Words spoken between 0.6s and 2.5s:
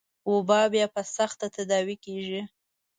بيا په سخته تداوي کېږي.